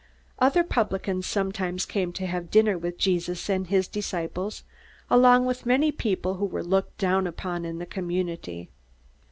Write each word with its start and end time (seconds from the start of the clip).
Other 0.39 0.63
publicans 0.63 1.27
sometimes 1.27 1.85
came 1.85 2.11
to 2.13 2.25
have 2.25 2.49
dinner 2.49 2.75
with 2.75 2.97
Jesus 2.97 3.47
and 3.51 3.67
his 3.67 3.87
disciples, 3.87 4.63
along 5.11 5.45
with 5.45 5.67
many 5.67 5.91
people 5.91 6.37
who 6.37 6.45
were 6.47 6.63
looked 6.63 6.97
down 6.97 7.27
upon 7.27 7.65
in 7.65 7.77
the 7.77 7.85
community. 7.85 8.71